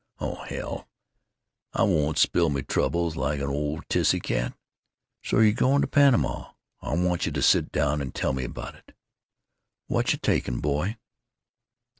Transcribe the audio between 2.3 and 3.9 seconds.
me troubles like an old